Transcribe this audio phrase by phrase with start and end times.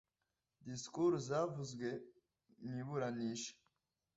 [0.65, 1.87] disikuru zavuzwe
[2.63, 3.53] mu iburanisha